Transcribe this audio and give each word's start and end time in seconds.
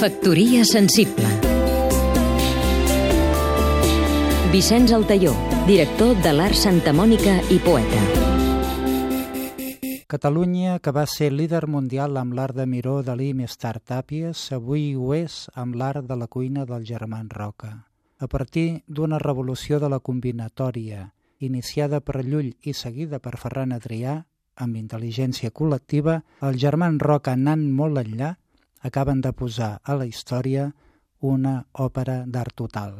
Factoria 0.00 0.62
sensible 0.64 1.28
Vicenç 4.48 4.94
Altaió, 4.96 5.34
director 5.66 6.14
de 6.24 6.32
l'Art 6.32 6.56
Santa 6.56 6.94
Mònica 6.96 7.34
i 7.52 7.58
poeta. 7.60 8.00
Catalunya, 10.08 10.78
que 10.80 10.96
va 10.96 11.04
ser 11.04 11.28
líder 11.34 11.66
mundial 11.68 12.16
amb 12.16 12.32
l'art 12.32 12.56
de 12.56 12.64
Miró, 12.64 13.02
Dalí 13.04 13.28
i 13.34 13.36
més 13.42 13.60
tard 13.60 13.84
Tàpies, 13.84 14.46
avui 14.56 14.94
ho 14.96 15.12
és 15.12 15.50
amb 15.52 15.76
l'art 15.76 16.08
de 16.08 16.16
la 16.16 16.32
cuina 16.32 16.64
del 16.64 16.88
Germán 16.88 17.28
Roca. 17.28 17.84
A 18.16 18.26
partir 18.26 18.80
d'una 18.88 19.20
revolució 19.20 19.84
de 19.84 19.92
la 19.92 20.00
combinatòria, 20.00 21.10
iniciada 21.44 22.00
per 22.00 22.24
Llull 22.24 22.54
i 22.64 22.72
seguida 22.72 23.20
per 23.20 23.36
Ferran 23.36 23.76
Adrià, 23.76 24.22
amb 24.56 24.80
intel·ligència 24.80 25.52
col·lectiva, 25.52 26.22
el 26.40 26.56
Germán 26.56 26.96
Roca 27.04 27.36
anant 27.36 27.68
molt 27.68 28.00
enllà, 28.00 28.38
acaben 28.80 29.20
de 29.20 29.32
posar 29.32 29.80
a 29.84 29.94
la 29.94 30.06
història 30.06 30.70
una 31.20 31.66
òpera 31.72 32.24
d'art 32.26 32.56
total. 32.56 32.94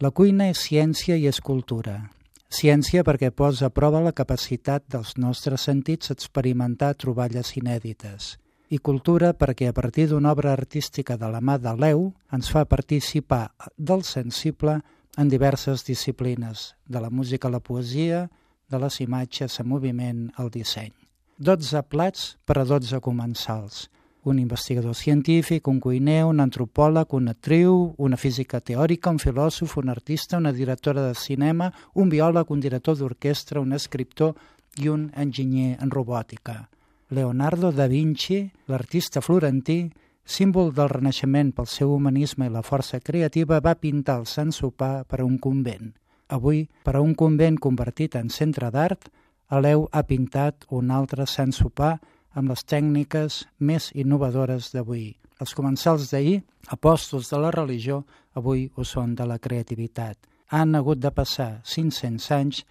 La 0.00 0.10
cuina 0.10 0.48
és 0.48 0.62
ciència 0.64 1.16
i 1.20 1.26
és 1.28 1.40
cultura. 1.44 2.08
Ciència 2.50 3.04
perquè 3.06 3.30
posa 3.30 3.68
a 3.68 3.74
prova 3.74 4.00
la 4.02 4.14
capacitat 4.16 4.86
dels 4.90 5.16
nostres 5.20 5.68
sentits 5.68 6.10
a 6.10 6.16
experimentar 6.16 6.94
troballes 6.96 7.52
inèdites. 7.56 8.38
I 8.70 8.78
cultura 8.78 9.34
perquè 9.34 9.68
a 9.68 9.74
partir 9.76 10.08
d'una 10.08 10.32
obra 10.32 10.54
artística 10.54 11.16
de 11.18 11.28
la 11.28 11.40
mà 11.40 11.58
de 11.58 11.74
l'EU 11.76 12.08
ens 12.32 12.50
fa 12.50 12.64
participar 12.64 13.50
del 13.76 14.02
sensible 14.04 14.80
en 15.18 15.28
diverses 15.28 15.84
disciplines, 15.84 16.74
de 16.86 17.00
la 17.00 17.10
música 17.10 17.48
a 17.48 17.50
la 17.50 17.60
poesia, 17.60 18.28
de 18.70 18.78
les 18.78 19.00
imatges 19.02 19.60
a 19.60 19.64
moviment 19.64 20.30
al 20.38 20.50
disseny. 20.50 20.94
12 21.38 21.82
plats 21.90 22.36
per 22.46 22.60
a 22.62 22.64
12 22.64 23.00
comensals– 23.04 23.86
un 24.24 24.38
investigador 24.38 24.94
científic, 24.94 25.68
un 25.68 25.80
cuiner, 25.80 26.24
un 26.24 26.40
antropòleg, 26.40 27.14
una 27.14 27.32
actriu, 27.32 27.94
una 27.96 28.16
física 28.16 28.60
teòrica, 28.60 29.10
un 29.10 29.18
filòsof, 29.18 29.76
un 29.80 29.88
artista, 29.88 30.36
una 30.36 30.52
directora 30.52 31.06
de 31.06 31.14
cinema, 31.14 31.70
un 31.94 32.08
biòleg, 32.08 32.50
un 32.50 32.60
director 32.60 32.98
d'orquestra, 32.98 33.60
un 33.60 33.72
escriptor 33.72 34.34
i 34.76 34.88
un 34.88 35.10
enginyer 35.16 35.78
en 35.80 35.90
robòtica. 35.90 36.68
Leonardo 37.10 37.72
da 37.72 37.88
Vinci, 37.88 38.44
l'artista 38.68 39.20
florentí, 39.20 39.90
símbol 40.24 40.70
del 40.72 40.92
Renaixement 40.92 41.50
pel 41.56 41.66
seu 41.66 41.90
humanisme 41.94 42.46
i 42.46 42.52
la 42.52 42.62
força 42.62 43.00
creativa, 43.00 43.58
va 43.58 43.74
pintar 43.74 44.20
el 44.20 44.28
Sant 44.30 44.52
Sopar 44.54 45.04
per 45.08 45.20
a 45.20 45.24
un 45.24 45.38
convent. 45.38 45.90
Avui, 46.30 46.68
per 46.84 46.94
a 46.94 47.00
un 47.02 47.16
convent 47.18 47.58
convertit 47.58 48.14
en 48.14 48.30
centre 48.30 48.70
d'art, 48.70 49.08
Aleu 49.50 49.88
ha 49.90 50.04
pintat 50.06 50.68
un 50.70 50.92
altre 50.94 51.26
Sant 51.26 51.50
Sopar 51.50 51.96
amb 52.34 52.52
les 52.52 52.64
tècniques 52.64 53.44
més 53.58 53.90
innovadores 53.94 54.70
d'avui. 54.74 55.14
Els 55.40 55.54
comensals 55.56 56.10
d'ahir, 56.12 56.40
apòstols 56.68 57.30
de 57.32 57.38
la 57.40 57.50
religió, 57.54 58.02
avui 58.36 58.68
ho 58.76 58.84
són 58.84 59.14
de 59.16 59.26
la 59.26 59.38
creativitat. 59.38 60.18
Han 60.50 60.74
hagut 60.74 61.00
de 61.00 61.10
passar 61.10 61.60
500 61.64 62.30
anys 62.36 62.64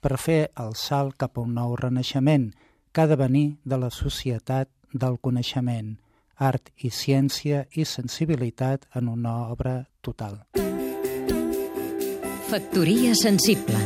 per 0.00 0.18
fer 0.18 0.40
el 0.62 0.74
salt 0.74 1.16
cap 1.20 1.36
a 1.36 1.44
un 1.44 1.54
nou 1.54 1.76
renaixement, 1.76 2.50
que 2.92 3.04
ha 3.04 3.06
de 3.06 3.16
venir 3.16 3.56
de 3.64 3.76
la 3.76 3.90
societat 3.90 4.70
del 4.92 5.18
coneixement, 5.20 5.96
art 6.36 6.70
i 6.84 6.90
ciència 6.90 7.66
i 7.76 7.84
sensibilitat 7.84 8.88
en 8.94 9.08
una 9.12 9.36
obra 9.52 9.82
total. 10.00 10.40
Factoria 12.46 13.14
sensible 13.18 13.85